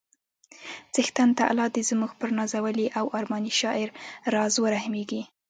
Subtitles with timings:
[0.93, 3.89] څښتن تعالی دې زموږ پر نازولي او ارماني شاعر
[4.33, 5.21] راز ورحمیږي